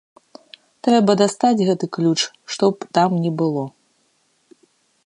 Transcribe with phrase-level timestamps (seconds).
[0.87, 2.19] Трэба дастаць гэты ключ
[2.55, 3.63] што б там ні было!